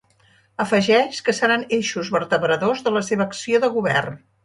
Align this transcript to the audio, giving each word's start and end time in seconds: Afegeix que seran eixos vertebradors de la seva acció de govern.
Afegeix 0.63 1.19
que 1.27 1.35
seran 1.41 1.67
eixos 1.79 2.11
vertebradors 2.17 2.85
de 2.89 2.97
la 2.99 3.07
seva 3.13 3.29
acció 3.33 3.65
de 3.67 3.75
govern. 3.81 4.23